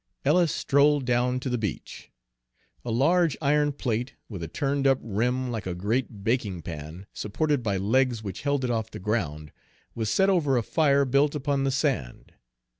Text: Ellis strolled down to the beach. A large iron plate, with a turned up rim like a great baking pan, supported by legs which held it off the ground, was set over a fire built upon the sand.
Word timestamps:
Ellis 0.25 0.51
strolled 0.51 1.05
down 1.05 1.39
to 1.41 1.47
the 1.49 1.59
beach. 1.59 2.09
A 2.83 2.89
large 2.89 3.37
iron 3.39 3.71
plate, 3.71 4.15
with 4.29 4.41
a 4.41 4.47
turned 4.47 4.87
up 4.87 4.97
rim 4.99 5.51
like 5.51 5.67
a 5.67 5.75
great 5.75 6.23
baking 6.23 6.63
pan, 6.63 7.05
supported 7.13 7.61
by 7.61 7.77
legs 7.77 8.23
which 8.23 8.41
held 8.41 8.63
it 8.65 8.71
off 8.71 8.89
the 8.89 8.97
ground, 8.99 9.51
was 9.93 10.09
set 10.09 10.27
over 10.27 10.57
a 10.57 10.63
fire 10.63 11.05
built 11.05 11.35
upon 11.35 11.65
the 11.65 11.71
sand. 11.71 12.33